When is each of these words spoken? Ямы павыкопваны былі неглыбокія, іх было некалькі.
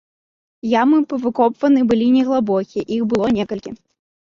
Ямы 0.81 1.01
павыкопваны 1.11 1.79
былі 1.93 2.09
неглыбокія, 2.17 2.83
іх 2.99 3.07
было 3.15 3.31
некалькі. 3.39 3.79